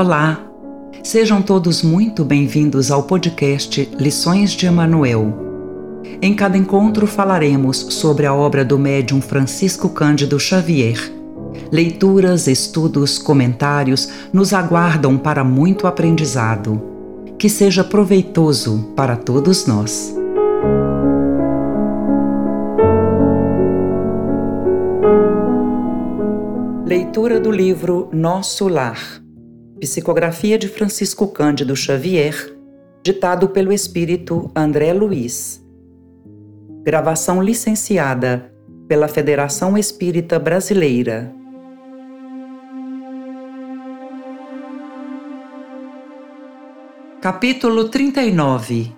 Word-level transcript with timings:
Olá! 0.00 0.40
Sejam 1.04 1.42
todos 1.42 1.82
muito 1.82 2.24
bem-vindos 2.24 2.90
ao 2.90 3.02
podcast 3.02 3.86
Lições 3.98 4.52
de 4.52 4.64
Emanuel. 4.64 6.00
Em 6.22 6.34
cada 6.34 6.56
encontro 6.56 7.06
falaremos 7.06 7.76
sobre 7.76 8.24
a 8.24 8.32
obra 8.32 8.64
do 8.64 8.78
médium 8.78 9.20
Francisco 9.20 9.90
Cândido 9.90 10.40
Xavier. 10.40 10.96
Leituras, 11.70 12.46
estudos, 12.46 13.18
comentários 13.18 14.08
nos 14.32 14.54
aguardam 14.54 15.18
para 15.18 15.44
muito 15.44 15.86
aprendizado. 15.86 16.80
Que 17.38 17.50
seja 17.50 17.84
proveitoso 17.84 18.94
para 18.96 19.16
todos 19.16 19.66
nós. 19.66 20.16
Leitura 26.86 27.38
do 27.38 27.50
livro 27.50 28.08
Nosso 28.14 28.66
Lar 28.66 29.20
Psicografia 29.80 30.58
de 30.58 30.68
Francisco 30.68 31.26
Cândido 31.28 31.74
Xavier, 31.74 32.54
ditado 33.02 33.48
pelo 33.48 33.72
espírito 33.72 34.50
André 34.54 34.92
Luiz. 34.92 35.64
Gravação 36.82 37.42
licenciada 37.42 38.52
pela 38.86 39.08
Federação 39.08 39.78
Espírita 39.78 40.38
Brasileira. 40.38 41.34
Capítulo 47.22 47.88
39 47.88 48.92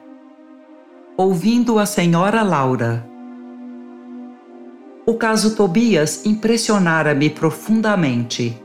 Ouvindo 1.16 1.78
a 1.78 1.86
Senhora 1.86 2.42
Laura 2.42 3.08
O 5.06 5.14
caso 5.14 5.54
Tobias 5.54 6.26
impressionara-me 6.26 7.30
profundamente 7.30 8.60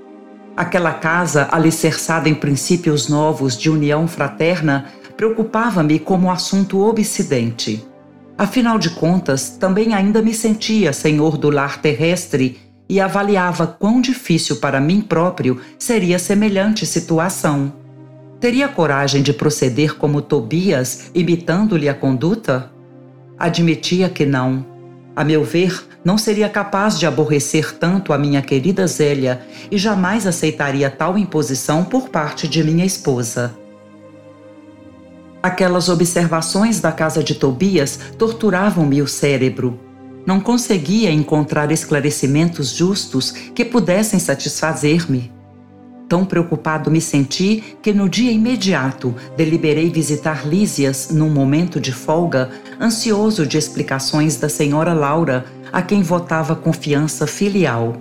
Aquela 0.58 0.91
casa, 0.91 1.47
alicerçada 1.52 2.27
em 2.27 2.33
princípios 2.33 3.08
novos 3.08 3.55
de 3.55 3.69
união 3.69 4.08
fraterna, 4.08 4.86
preocupava-me 5.16 5.99
como 5.99 6.31
assunto 6.31 6.83
obsidente. 6.83 7.86
Afinal 8.36 8.80
de 8.80 8.89
contas, 8.89 9.52
também 9.52 9.94
ainda 9.94 10.19
me 10.19 10.33
sentia 10.33 10.91
senhor 10.91 11.38
do 11.38 11.52
lar 11.52 11.80
terrestre 11.80 12.59
e 12.89 12.99
avaliava 12.99 13.67
quão 13.67 14.02
difícil 14.02 14.55
para 14.55 14.81
mim 14.81 14.99
próprio 14.99 15.61
seria 15.77 16.17
semelhante 16.17 16.88
situação. 16.88 17.71
Teria 18.39 18.67
coragem 18.67 19.21
de 19.21 19.33
proceder 19.33 19.95
como 19.95 20.23
Tobias, 20.23 21.11
imitando-lhe 21.14 21.88
a 21.88 21.94
conduta? 21.94 22.71
Admitia 23.38 24.09
que 24.09 24.25
não. 24.25 24.66
A 25.18 25.23
meu 25.23 25.44
ver, 25.44 25.84
não 26.06 26.16
seria 26.16 26.48
capaz 26.48 27.00
de 27.00 27.08
aborrecer 27.08 27.76
tanto 27.76 28.14
a 28.14 28.20
minha 28.20 28.40
querida 28.40 28.86
Zélia 28.86 29.42
e 29.72 29.76
jamais 29.76 30.28
aceitaria 30.28 30.92
tal 30.92 31.18
imposição 31.18 31.84
por 31.84 32.10
parte 32.10 32.48
de 32.48 32.64
minha 32.64 32.86
esposa. 32.86 33.52
Aquelas 35.42 35.90
observações 35.90 36.80
da 36.80 36.92
casa 36.92 37.23
de 37.23 37.34
Tobias 37.34 38.00
torturavam-me 38.16 39.02
o 39.02 39.08
cérebro. 39.08 39.80
Não 40.23 40.40
conseguia 40.40 41.10
encontrar 41.10 41.72
esclarecimentos 41.72 42.70
justos 42.70 43.32
que 43.32 43.66
pudessem 43.66 44.20
satisfazer-me. 44.20 45.32
Tão 46.08 46.23
preocupado 46.25 46.89
me 46.89 47.02
senti 47.02 47.77
que 47.81 47.91
no 47.91 48.08
dia 48.08 48.31
imediato 48.31 49.13
deliberei 49.36 49.89
visitar 49.89 50.47
Lísias 50.47 51.09
num 51.11 51.30
momento 51.30 51.81
de 51.81 51.91
folga, 51.91 52.49
ansioso 52.80 53.45
de 53.45 53.58
explicações 53.58 54.38
da 54.38 54.47
senhora 54.47 54.94
Laura, 54.94 55.45
a 55.72 55.81
quem 55.81 56.02
votava 56.02 56.55
confiança 56.55 57.27
filial. 57.27 57.97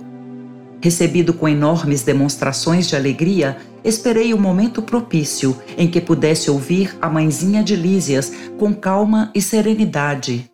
Recebido 0.79 1.33
com 1.33 1.49
enormes 1.49 2.03
demonstrações 2.03 2.87
de 2.87 2.95
alegria, 2.95 3.57
esperei 3.83 4.33
o 4.33 4.37
momento 4.37 4.81
propício 4.81 5.57
em 5.77 5.87
que 5.87 5.99
pudesse 5.99 6.49
ouvir 6.49 6.95
a 7.01 7.09
mãezinha 7.09 7.61
de 7.61 7.75
Lísias 7.75 8.31
com 8.57 8.73
calma 8.73 9.31
e 9.35 9.41
serenidade. 9.41 10.49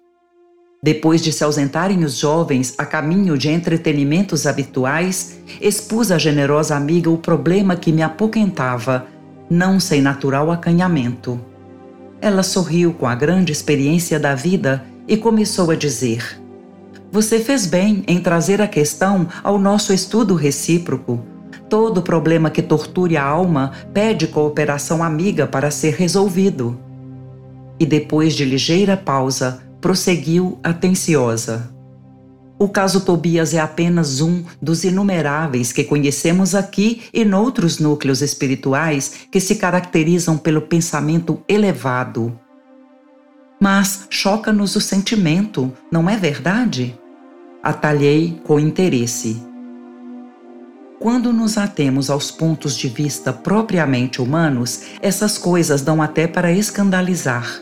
Depois 0.83 1.21
de 1.21 1.31
se 1.31 1.45
ausentarem 1.45 2.03
os 2.03 2.17
jovens 2.17 2.73
a 2.77 2.85
caminho 2.85 3.37
de 3.37 3.49
entretenimentos 3.49 4.45
habituais, 4.45 5.39
expus 5.61 6.11
à 6.11 6.17
generosa 6.17 6.75
amiga 6.75 7.09
o 7.09 7.17
problema 7.17 7.73
que 7.77 7.89
me 7.89 8.01
apoquentava, 8.01 9.07
não 9.49 9.79
sem 9.79 10.01
natural 10.01 10.51
acanhamento. 10.51 11.39
Ela 12.19 12.43
sorriu 12.43 12.93
com 12.93 13.07
a 13.07 13.15
grande 13.15 13.53
experiência 13.53 14.19
da 14.19 14.35
vida 14.35 14.83
e 15.07 15.15
começou 15.15 15.71
a 15.71 15.75
dizer: 15.75 16.37
Você 17.09 17.39
fez 17.39 17.65
bem 17.65 18.03
em 18.05 18.19
trazer 18.19 18.61
a 18.61 18.67
questão 18.67 19.29
ao 19.41 19.57
nosso 19.57 19.93
estudo 19.93 20.35
recíproco. 20.35 21.23
Todo 21.69 22.01
problema 22.01 22.49
que 22.49 22.61
torture 22.61 23.15
a 23.15 23.23
alma 23.23 23.71
pede 23.93 24.27
cooperação 24.27 25.01
amiga 25.01 25.47
para 25.47 25.71
ser 25.71 25.93
resolvido. 25.93 26.77
E 27.79 27.85
depois 27.85 28.33
de 28.33 28.43
ligeira 28.43 28.97
pausa, 28.97 29.61
prosseguiu 29.83 30.57
atenciosa. 30.63 31.69
O 32.57 32.69
caso 32.69 33.01
Tobias 33.01 33.53
é 33.53 33.59
apenas 33.59 34.21
um 34.21 34.45
dos 34.61 34.85
inumeráveis 34.85 35.73
que 35.73 35.83
conhecemos 35.83 36.55
aqui 36.55 37.01
e 37.13 37.25
noutros 37.25 37.79
núcleos 37.79 38.21
espirituais 38.21 39.27
que 39.29 39.41
se 39.41 39.55
caracterizam 39.55 40.37
pelo 40.37 40.61
pensamento 40.61 41.43
elevado. 41.49 42.39
Mas 43.59 44.07
choca-nos 44.09 44.77
o 44.77 44.79
sentimento, 44.79 45.73
não 45.91 46.09
é 46.09 46.15
verdade? 46.15 46.97
Atalhei 47.61 48.39
com 48.45 48.57
interesse. 48.57 49.43
Quando 50.97 51.33
nos 51.33 51.57
atemos 51.57 52.09
aos 52.09 52.31
pontos 52.31 52.77
de 52.77 52.87
vista 52.87 53.33
propriamente 53.33 54.21
humanos, 54.21 54.83
essas 55.01 55.37
coisas 55.37 55.81
dão 55.81 56.01
até 56.01 56.25
para 56.25 56.53
escandalizar. 56.53 57.61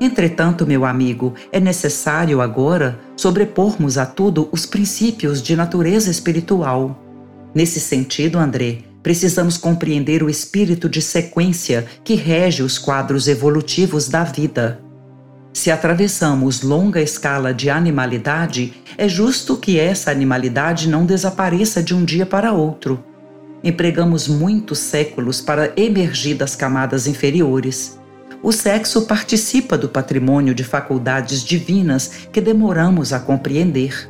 Entretanto, 0.00 0.66
meu 0.66 0.84
amigo, 0.84 1.34
é 1.50 1.58
necessário 1.58 2.42
agora 2.42 3.00
sobrepormos 3.16 3.96
a 3.96 4.04
tudo 4.04 4.48
os 4.52 4.66
princípios 4.66 5.42
de 5.42 5.56
natureza 5.56 6.10
espiritual. 6.10 7.02
Nesse 7.54 7.80
sentido, 7.80 8.38
André, 8.38 8.80
precisamos 9.02 9.56
compreender 9.56 10.22
o 10.22 10.28
espírito 10.28 10.88
de 10.88 11.00
sequência 11.00 11.86
que 12.04 12.14
rege 12.14 12.62
os 12.62 12.76
quadros 12.76 13.26
evolutivos 13.26 14.08
da 14.08 14.22
vida. 14.22 14.80
Se 15.54 15.70
atravessamos 15.70 16.60
longa 16.60 17.00
escala 17.00 17.54
de 17.54 17.70
animalidade, 17.70 18.74
é 18.98 19.08
justo 19.08 19.56
que 19.56 19.80
essa 19.80 20.10
animalidade 20.10 20.90
não 20.90 21.06
desapareça 21.06 21.82
de 21.82 21.94
um 21.94 22.04
dia 22.04 22.26
para 22.26 22.52
outro. 22.52 23.02
Empregamos 23.64 24.28
muitos 24.28 24.78
séculos 24.78 25.40
para 25.40 25.72
emergir 25.74 26.34
das 26.34 26.54
camadas 26.54 27.06
inferiores 27.06 27.98
o 28.46 28.52
sexo 28.52 29.02
participa 29.06 29.76
do 29.76 29.88
patrimônio 29.88 30.54
de 30.54 30.62
faculdades 30.62 31.42
divinas 31.42 32.28
que 32.32 32.40
demoramos 32.40 33.12
a 33.12 33.18
compreender. 33.18 34.08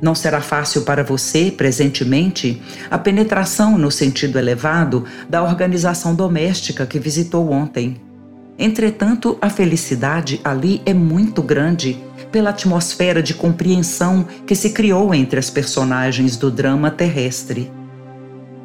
Não 0.00 0.14
será 0.14 0.40
fácil 0.40 0.82
para 0.82 1.02
você, 1.02 1.50
presentemente, 1.50 2.62
a 2.88 2.96
penetração 2.96 3.76
no 3.76 3.90
sentido 3.90 4.38
elevado 4.38 5.04
da 5.28 5.42
organização 5.42 6.14
doméstica 6.14 6.86
que 6.86 7.00
visitou 7.00 7.50
ontem. 7.50 8.00
Entretanto, 8.56 9.36
a 9.42 9.50
felicidade 9.50 10.40
ali 10.44 10.80
é 10.86 10.94
muito 10.94 11.42
grande 11.42 11.98
pela 12.30 12.50
atmosfera 12.50 13.20
de 13.20 13.34
compreensão 13.34 14.28
que 14.46 14.54
se 14.54 14.70
criou 14.70 15.12
entre 15.12 15.40
as 15.40 15.50
personagens 15.50 16.36
do 16.36 16.52
drama 16.52 16.88
terrestre. 16.88 17.68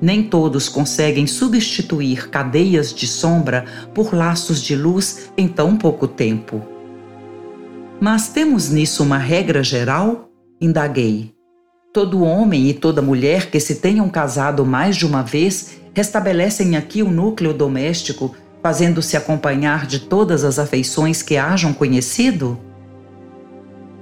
Nem 0.01 0.23
todos 0.23 0.67
conseguem 0.67 1.27
substituir 1.27 2.29
cadeias 2.29 2.91
de 2.91 3.05
sombra 3.05 3.65
por 3.93 4.15
laços 4.15 4.61
de 4.61 4.75
luz 4.75 5.31
em 5.37 5.47
tão 5.47 5.77
pouco 5.77 6.07
tempo. 6.07 6.61
Mas 7.99 8.29
temos 8.29 8.69
nisso 8.69 9.03
uma 9.03 9.19
regra 9.19 9.63
geral? 9.63 10.27
Indaguei. 10.59 11.35
Todo 11.93 12.23
homem 12.23 12.67
e 12.67 12.73
toda 12.73 13.01
mulher 13.01 13.51
que 13.51 13.59
se 13.59 13.75
tenham 13.75 14.09
casado 14.09 14.65
mais 14.65 14.95
de 14.95 15.05
uma 15.05 15.21
vez 15.21 15.81
restabelecem 15.93 16.75
aqui 16.75 17.03
o 17.03 17.11
núcleo 17.11 17.53
doméstico, 17.53 18.33
fazendo-se 18.63 19.15
acompanhar 19.15 19.85
de 19.85 19.99
todas 19.99 20.43
as 20.43 20.57
afeições 20.57 21.21
que 21.21 21.37
hajam 21.37 21.73
conhecido? 21.73 22.57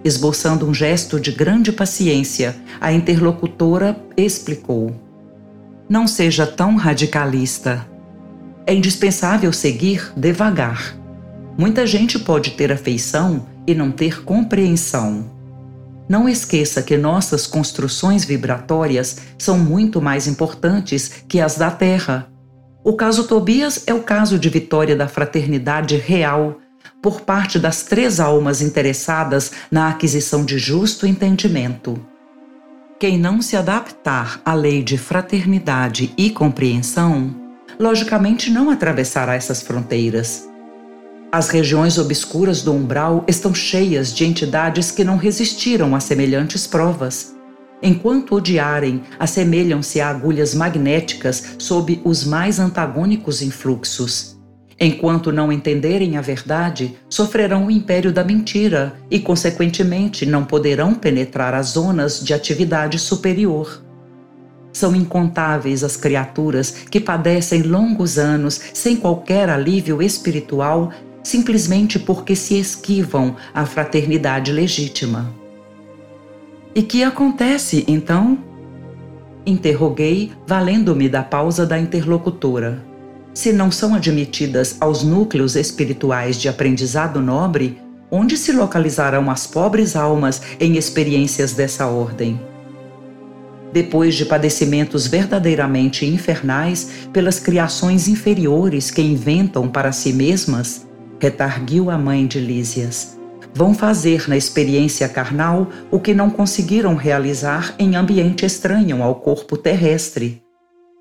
Esboçando 0.02 0.66
um 0.66 0.74
gesto 0.74 1.20
de 1.20 1.32
grande 1.32 1.74
paciência, 1.74 2.56
a 2.80 2.94
interlocutora 2.94 4.02
explicou. 4.16 5.09
Não 5.90 6.06
seja 6.06 6.46
tão 6.46 6.76
radicalista. 6.76 7.84
É 8.68 8.76
indispensável 8.76 9.52
seguir 9.52 10.14
devagar. 10.16 10.96
Muita 11.58 11.88
gente 11.88 12.20
pode 12.20 12.52
ter 12.52 12.72
afeição 12.72 13.48
e 13.66 13.74
não 13.74 13.90
ter 13.90 14.24
compreensão. 14.24 15.26
Não 16.08 16.30
esqueça 16.30 16.84
que 16.84 16.96
nossas 16.96 17.48
construções 17.48 18.24
vibratórias 18.24 19.18
são 19.36 19.58
muito 19.58 20.00
mais 20.00 20.28
importantes 20.28 21.24
que 21.28 21.42
as 21.42 21.58
da 21.58 21.72
Terra. 21.72 22.28
O 22.84 22.94
caso 22.94 23.24
Tobias 23.24 23.84
é 23.88 23.94
o 23.94 24.04
caso 24.04 24.38
de 24.38 24.48
vitória 24.48 24.96
da 24.96 25.08
fraternidade 25.08 25.98
real 25.98 26.60
por 27.02 27.22
parte 27.22 27.58
das 27.58 27.82
três 27.82 28.20
almas 28.20 28.62
interessadas 28.62 29.54
na 29.72 29.90
aquisição 29.90 30.46
de 30.46 30.60
justo 30.60 31.08
entendimento. 31.08 32.00
Quem 33.00 33.18
não 33.18 33.42
se 33.42 33.56
adaptar 33.56 34.42
à 34.44 34.54
lei 34.54 34.84
de 34.84 34.98
fraternidade 34.98 36.14
e 36.18 36.30
compreensão 36.30 37.34
logicamente 37.80 38.52
não 38.52 38.70
atravessará 38.70 39.36
essas 39.36 39.62
fronteiras. 39.62 40.50
As 41.32 41.48
regiões 41.48 41.98
obscuras 41.98 42.62
do 42.62 42.74
umbral 42.74 43.24
estão 43.26 43.54
cheias 43.54 44.14
de 44.14 44.26
entidades 44.26 44.92
que 44.92 45.06
não 45.06 45.16
resistiram 45.16 45.96
a 45.96 46.02
semelhantes 46.02 46.68
provas. 46.68 47.34
Enquanto 47.82 48.36
odiarem, 48.36 49.02
assemelham-se 49.18 50.02
a 50.02 50.10
agulhas 50.10 50.54
magnéticas 50.54 51.56
sob 51.58 52.02
os 52.04 52.26
mais 52.26 52.60
antagônicos 52.60 53.42
influxos. 53.42 54.38
Enquanto 54.80 55.32
não 55.32 55.52
entenderem 55.52 56.16
a 56.16 56.22
verdade, 56.22 56.96
sofrerão 57.10 57.66
o 57.66 57.72
império 57.72 58.14
da 58.14 58.24
mentira 58.24 58.94
e, 59.12 59.20
consequentemente, 59.20 60.26
não 60.26 60.46
poderão 60.46 60.94
penetrar 60.94 61.54
as 61.54 61.72
zonas 61.72 62.24
de 62.24 62.34
atividade 62.34 62.98
superior. 62.98 63.84
São 64.72 64.96
incontáveis 64.96 65.84
as 65.84 65.98
criaturas 65.98 66.72
que 66.90 67.02
padecem 67.02 67.64
longos 67.64 68.18
anos 68.18 68.62
sem 68.74 68.96
qualquer 68.96 69.50
alívio 69.50 70.02
espiritual, 70.02 70.94
simplesmente 71.22 72.00
porque 72.00 72.34
se 72.34 72.58
esquivam 72.58 73.36
à 73.54 73.66
fraternidade 73.66 74.54
legítima. 74.54 75.34
E 76.74 76.82
que 76.82 77.04
acontece 77.04 77.84
então? 77.86 78.38
Interroguei, 79.46 80.32
valendo-me 80.48 81.10
da 81.10 81.24
pausa 81.24 81.66
da 81.66 81.78
interlocutora. 81.78 82.89
Se 83.34 83.54
não 83.54 83.72
são 83.72 83.94
admitidas 83.94 84.78
aos 84.80 85.04
núcleos 85.04 85.56
espirituais 85.56 86.38
de 86.38 86.50
aprendizado 86.50 87.22
nobre, 87.22 87.80
onde 88.12 88.36
se 88.36 88.52
localizarão 88.52 89.30
as 89.30 89.46
pobres 89.46 89.96
almas 89.96 90.42
em 90.60 90.78
experiências 90.78 91.54
dessa 91.54 91.86
ordem? 91.86 92.40
Depois 93.72 94.16
de 94.16 94.26
padecimentos 94.26 95.06
verdadeiramente 95.06 96.06
infernais 96.06 96.90
pelas 97.14 97.40
criações 97.40 98.08
inferiores 98.08 98.90
que 98.90 99.02
inventam 99.02 99.68
para 99.68 99.92
si 99.92 100.12
mesmas, 100.12 100.88
retarguiu 101.20 101.92
a 101.92 101.98
mãe 101.98 102.26
de 102.26 102.40
Lísias, 102.40 103.20
vão 103.54 103.76
fazer 103.76 104.28
na 104.28 104.36
experiência 104.36 105.08
carnal 105.08 105.70
o 105.92 106.00
que 106.00 106.16
não 106.16 106.32
conseguiram 106.32 106.96
realizar 106.96 107.76
em 107.78 107.96
ambiente 107.96 108.44
estranho 108.44 109.04
ao 109.04 109.16
corpo 109.16 109.56
terrestre 109.56 110.42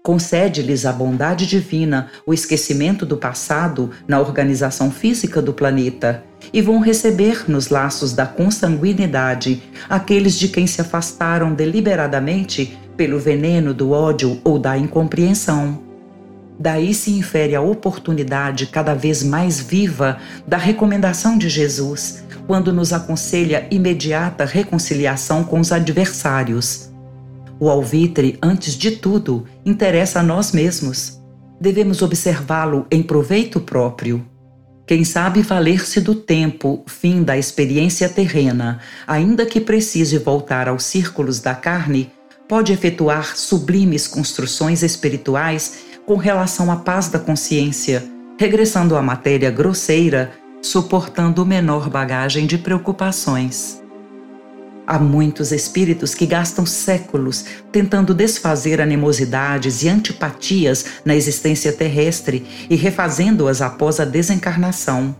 concede-lhes 0.09 0.87
a 0.87 0.91
bondade 0.91 1.47
divina 1.47 2.09
o 2.25 2.33
esquecimento 2.33 3.05
do 3.05 3.19
passado 3.19 3.91
na 4.07 4.19
organização 4.19 4.91
física 4.91 5.43
do 5.43 5.53
planeta 5.53 6.25
e 6.51 6.63
vão 6.63 6.81
receber 6.81 7.45
nos 7.47 7.69
laços 7.69 8.15
da 8.15 8.25
consanguinidade 8.25 9.63
aqueles 9.87 10.39
de 10.39 10.49
quem 10.49 10.67
se 10.67 10.81
afastaram 10.81 11.53
deliberadamente 11.53 12.79
pelo 12.97 13.19
veneno 13.19 13.75
do 13.75 13.91
ódio 13.91 14.41
ou 14.45 14.59
da 14.59 14.79
incompreensão. 14.79 15.79
Daí 16.59 16.95
se 16.95 17.11
infere 17.11 17.55
a 17.55 17.61
oportunidade 17.61 18.69
cada 18.69 18.95
vez 18.95 19.23
mais 19.23 19.61
viva 19.61 20.17
da 20.47 20.57
recomendação 20.57 21.37
de 21.37 21.51
Jesus, 21.51 22.25
quando 22.47 22.73
nos 22.73 22.95
aconselha 22.95 23.67
imediata 23.71 24.47
reconciliação 24.47 25.45
com 25.45 25.61
os 25.61 25.71
adversários 25.71 26.88
o 27.61 27.69
alvitre, 27.69 28.39
antes 28.43 28.75
de 28.75 28.93
tudo, 28.93 29.47
interessa 29.65 30.21
a 30.21 30.23
nós 30.23 30.53
mesmos. 30.53 31.21
Devemos 31.61 32.03
observá-lo 32.03 32.87
em 32.91 33.03
proveito 33.03 33.61
próprio. 33.61 34.25
Quem 34.87 35.05
sabe 35.05 35.43
valer-se 35.43 36.01
do 36.01 36.15
tempo, 36.15 36.83
fim 36.87 37.23
da 37.23 37.37
experiência 37.37 38.09
terrena, 38.09 38.81
ainda 39.07 39.45
que 39.45 39.61
precise 39.61 40.17
voltar 40.19 40.69
aos 40.69 40.85
círculos 40.85 41.41
da 41.41 41.55
carne, 41.55 42.11
pode 42.49 42.73
efetuar 42.73 43.37
sublimes 43.37 44.07
construções 44.07 44.83
espirituais 44.83 45.81
com 46.07 46.17
relação 46.17 46.73
à 46.73 46.77
paz 46.77 47.09
da 47.09 47.19
consciência, 47.19 48.03
regressando 48.39 48.97
à 48.97 49.03
matéria 49.03 49.51
grosseira, 49.51 50.33
suportando 50.63 51.45
menor 51.45 51.91
bagagem 51.91 52.47
de 52.47 52.57
preocupações. 52.57 53.83
Há 54.91 54.99
muitos 54.99 55.53
espíritos 55.53 56.15
que 56.15 56.25
gastam 56.25 56.65
séculos 56.65 57.45
tentando 57.71 58.15
desfazer 58.15 58.81
animosidades 58.81 59.83
e 59.83 59.89
antipatias 59.91 61.03
na 61.05 61.15
existência 61.15 61.71
terrestre 61.75 62.47
e 62.71 62.75
refazendo-as 62.75 63.61
após 63.61 64.01
a 64.01 64.07
desencarnação. 64.07 65.15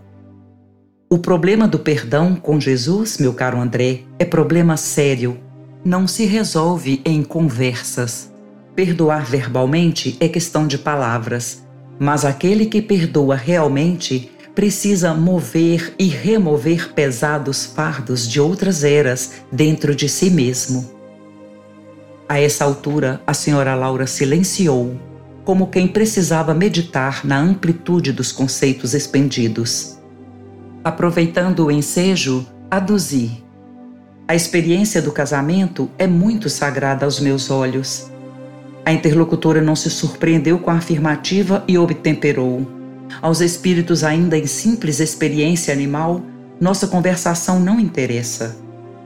O 1.11 1.19
problema 1.19 1.69
do 1.69 1.79
perdão 1.79 2.35
com 2.35 2.59
Jesus, 2.59 3.19
meu 3.19 3.35
caro 3.35 3.61
André, 3.61 4.05
é 4.19 4.25
problema 4.25 4.79
sério. 4.79 5.39
Não 5.85 6.09
se 6.09 6.25
resolve 6.25 7.03
em 7.05 7.23
conversas. 7.23 8.33
Perdoar 8.75 9.27
verbalmente 9.27 10.17
é 10.19 10.29
questão 10.29 10.67
de 10.67 10.79
palavras, 10.79 11.63
mas 11.99 12.25
aquele 12.25 12.65
que 12.65 12.81
perdoa 12.81 13.37
realmente 13.37 14.31
precisa 14.59 15.15
mover 15.15 15.95
e 15.97 16.09
remover 16.09 16.93
pesados 16.93 17.65
fardos 17.65 18.29
de 18.29 18.41
outras 18.41 18.83
eras 18.83 19.35
dentro 19.53 19.95
de 19.95 20.09
si 20.09 20.31
mesmo. 20.31 20.91
A 22.29 22.41
essa 22.41 22.65
altura, 22.65 23.23
a 23.25 23.33
senhora 23.33 23.77
Laura 23.77 24.05
silenciou, 24.05 25.01
como 25.45 25.69
quem 25.69 25.87
precisava 25.87 26.55
meditar 26.55 27.25
na 27.25 27.39
amplitude 27.39 28.11
dos 28.11 28.33
conceitos 28.33 28.95
expendidos. 28.95 29.97
Aproveitando 30.83 31.67
o 31.67 31.71
ensejo, 31.71 32.45
aduzi. 32.69 33.45
A 34.27 34.35
experiência 34.35 35.01
do 35.01 35.13
casamento 35.13 35.89
é 35.97 36.09
muito 36.09 36.51
sagrada 36.51 37.05
aos 37.05 37.21
meus 37.21 37.49
olhos. 37.49 38.11
A 38.85 38.93
interlocutora 38.93 39.63
não 39.63 39.77
se 39.77 39.89
surpreendeu 39.89 40.59
com 40.59 40.73
a 40.73 40.79
afirmativa 40.79 41.63
e 41.69 41.79
obtemperou. 41.79 42.78
Aos 43.21 43.41
espíritos 43.41 44.05
ainda 44.05 44.37
em 44.37 44.47
simples 44.47 45.01
experiência 45.01 45.73
animal, 45.73 46.23
nossa 46.61 46.87
conversação 46.87 47.59
não 47.59 47.81
interessa. 47.81 48.57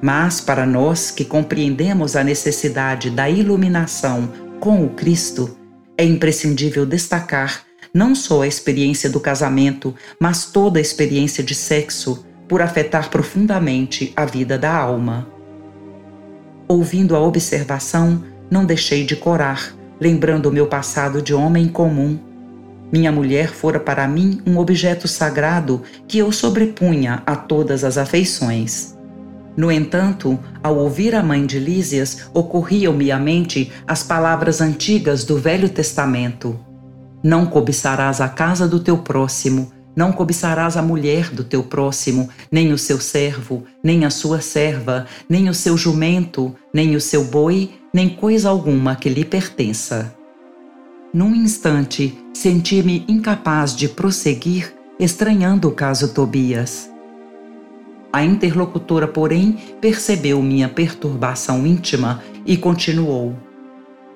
Mas 0.02 0.40
para 0.40 0.66
nós 0.66 1.10
que 1.10 1.24
compreendemos 1.24 2.16
a 2.16 2.24
necessidade 2.24 3.10
da 3.10 3.30
iluminação 3.30 4.32
com 4.60 4.84
o 4.84 4.90
Cristo, 4.90 5.56
é 5.96 6.04
imprescindível 6.04 6.84
destacar 6.84 7.62
não 7.94 8.14
só 8.14 8.42
a 8.42 8.46
experiência 8.46 9.10
do 9.10 9.20
casamento, 9.20 9.94
mas 10.18 10.46
toda 10.46 10.78
a 10.78 10.82
experiência 10.82 11.44
de 11.44 11.54
sexo, 11.54 12.24
por 12.48 12.62
afetar 12.62 13.10
profundamente 13.10 14.12
a 14.16 14.24
vida 14.24 14.58
da 14.58 14.74
alma. 14.74 15.28
Ouvindo 16.66 17.14
a 17.14 17.20
observação, 17.20 18.22
não 18.50 18.64
deixei 18.64 19.04
de 19.04 19.14
corar, 19.14 19.74
lembrando 20.00 20.46
o 20.48 20.52
meu 20.52 20.66
passado 20.66 21.20
de 21.20 21.34
homem 21.34 21.68
comum 21.68 22.18
minha 22.92 23.10
mulher 23.10 23.48
fora 23.48 23.80
para 23.80 24.06
mim 24.06 24.42
um 24.46 24.58
objeto 24.58 25.08
sagrado 25.08 25.82
que 26.06 26.18
eu 26.18 26.30
sobrepunha 26.30 27.22
a 27.24 27.34
todas 27.34 27.82
as 27.82 27.96
afeições. 27.96 28.94
No 29.56 29.72
entanto, 29.72 30.38
ao 30.62 30.76
ouvir 30.76 31.14
a 31.14 31.22
mãe 31.22 31.44
de 31.44 31.58
Lísias, 31.58 32.28
ocorriam-me 32.32 33.10
à 33.10 33.18
mente 33.18 33.72
as 33.86 34.02
palavras 34.02 34.60
antigas 34.60 35.24
do 35.24 35.38
Velho 35.38 35.68
Testamento: 35.68 36.58
Não 37.22 37.46
cobiçarás 37.46 38.20
a 38.20 38.28
casa 38.28 38.68
do 38.68 38.80
teu 38.80 38.98
próximo, 38.98 39.72
não 39.94 40.10
cobiçarás 40.10 40.76
a 40.76 40.82
mulher 40.82 41.30
do 41.30 41.44
teu 41.44 41.62
próximo, 41.62 42.28
nem 42.50 42.72
o 42.72 42.78
seu 42.78 42.98
servo, 42.98 43.64
nem 43.84 44.06
a 44.06 44.10
sua 44.10 44.40
serva, 44.40 45.06
nem 45.28 45.50
o 45.50 45.54
seu 45.54 45.76
jumento, 45.76 46.54
nem 46.72 46.96
o 46.96 47.00
seu 47.00 47.24
boi, 47.24 47.72
nem 47.92 48.08
coisa 48.08 48.48
alguma 48.48 48.96
que 48.96 49.10
lhe 49.10 49.24
pertença. 49.24 50.14
Num 51.14 51.34
instante, 51.34 52.18
senti-me 52.32 53.04
incapaz 53.06 53.76
de 53.76 53.86
prosseguir, 53.86 54.72
estranhando 54.98 55.68
o 55.68 55.72
caso 55.72 56.14
Tobias. 56.14 56.90
A 58.10 58.24
interlocutora, 58.24 59.06
porém, 59.06 59.58
percebeu 59.78 60.40
minha 60.40 60.70
perturbação 60.70 61.66
íntima 61.66 62.22
e 62.46 62.56
continuou. 62.56 63.36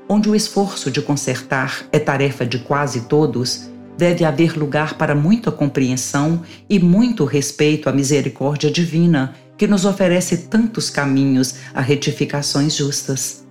Onde 0.08 0.30
o 0.30 0.34
esforço 0.34 0.90
de 0.90 1.02
consertar 1.02 1.84
é 1.92 1.98
tarefa 1.98 2.46
de 2.46 2.60
quase 2.60 3.02
todos, 3.02 3.68
deve 3.98 4.24
haver 4.24 4.56
lugar 4.56 4.94
para 4.94 5.14
muita 5.14 5.52
compreensão 5.52 6.40
e 6.66 6.78
muito 6.78 7.26
respeito 7.26 7.90
à 7.90 7.92
misericórdia 7.92 8.70
divina, 8.70 9.34
que 9.58 9.66
nos 9.66 9.84
oferece 9.84 10.46
tantos 10.48 10.88
caminhos 10.88 11.56
a 11.74 11.82
retificações 11.82 12.74
justas. 12.74 13.45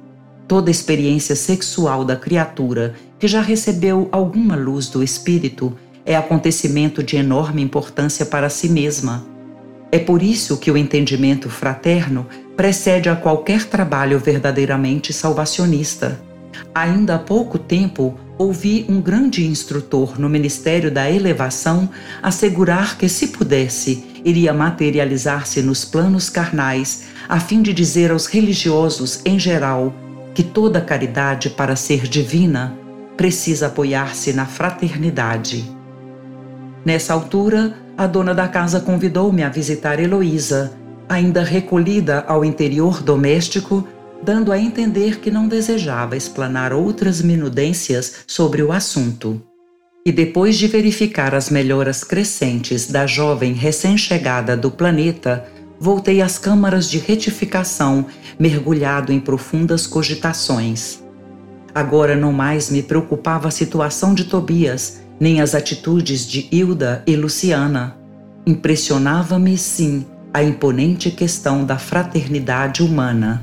Toda 0.48 0.70
experiência 0.70 1.36
sexual 1.36 2.06
da 2.06 2.16
criatura 2.16 2.94
que 3.18 3.28
já 3.28 3.42
recebeu 3.42 4.08
alguma 4.12 4.56
luz 4.56 4.88
do 4.88 5.02
Espírito 5.02 5.76
é 6.06 6.16
acontecimento 6.16 7.02
de 7.02 7.16
enorme 7.16 7.64
importância 7.64 8.26
para 8.26 8.48
si 8.48 8.70
mesma. 8.70 9.26
É 9.92 9.98
por 9.98 10.22
isso 10.22 10.58
que 10.58 10.70
o 10.70 10.78
entendimento 10.78 11.50
fraterno 11.50 12.28
precede 12.56 13.10
a 13.10 13.16
qualquer 13.16 13.64
trabalho 13.64 14.20
verdadeiramente 14.20 15.12
salvacionista. 15.12 16.22
Ainda 16.76 17.16
há 17.16 17.20
pouco 17.20 17.58
tempo, 17.58 18.14
ouvi 18.38 18.86
um 18.88 19.02
grande 19.02 19.48
instrutor 19.48 20.20
no 20.20 20.30
Ministério 20.30 20.92
da 20.92 21.10
Elevação 21.10 21.90
assegurar 22.22 22.98
que, 22.98 23.10
se 23.10 23.28
pudesse, 23.28 24.06
iria 24.24 24.54
materializar-se 24.54 25.62
nos 25.62 25.84
planos 25.84 26.30
carnais, 26.30 27.06
a 27.28 27.40
fim 27.40 27.62
de 27.62 27.74
dizer 27.74 28.12
aos 28.12 28.28
religiosos 28.28 29.22
em 29.26 29.40
geral 29.40 29.94
que 30.36 30.44
toda 30.44 30.82
caridade, 30.82 31.50
para 31.50 31.78
ser 31.78 32.04
divina, 32.08 32.78
precisa 33.16 33.68
apoiar-se 33.68 34.34
na 34.34 34.46
fraternidade. 34.46 35.74
Nessa 36.84 37.14
altura, 37.14 37.74
a 37.98 38.06
dona 38.06 38.36
da 38.36 38.48
casa 38.48 38.82
convidou-me 38.82 39.42
a 39.42 39.50
visitar 39.50 39.98
Heloísa, 39.98 40.74
ainda 41.08 41.42
recolhida 41.42 42.26
ao 42.28 42.44
interior 42.44 43.02
doméstico, 43.02 43.88
dando 44.22 44.52
a 44.52 44.60
entender 44.60 45.20
que 45.20 45.32
não 45.32 45.48
desejava 45.48 46.18
explanar 46.18 46.74
outras 46.74 47.22
minudências 47.22 48.16
sobre 48.28 48.62
o 48.62 48.74
assunto. 48.74 49.42
E 50.06 50.12
depois 50.12 50.58
de 50.58 50.68
verificar 50.68 51.34
as 51.34 51.50
melhoras 51.50 52.04
crescentes 52.04 52.92
da 52.92 53.08
jovem 53.08 53.54
recém-chegada 53.54 54.58
do 54.58 54.70
planeta, 54.70 55.48
voltei 55.80 56.22
às 56.22 56.38
câmaras 56.38 56.90
de 56.90 56.98
retificação, 56.98 58.06
mergulhado 58.40 59.12
em 59.12 59.20
profundas 59.20 59.86
cogitações. 59.88 61.04
Agora 61.74 62.16
não 62.16 62.32
mais 62.32 62.70
me 62.70 62.82
preocupava 62.82 63.48
a 63.48 63.52
situação 63.52 64.14
de 64.14 64.26
Tobias, 64.26 65.02
nem 65.20 65.42
as 65.42 65.54
atitudes 65.54 66.26
de 66.26 66.48
Hilda 66.52 67.04
e 67.06 67.16
Luciana. 67.16 67.98
Impressionava-me, 68.46 69.58
sim, 69.58 70.06
a 70.34 70.44
imponente 70.44 71.12
questão 71.12 71.66
da 71.66 71.78
fraternidade 71.78 72.82
humana. 72.82 73.42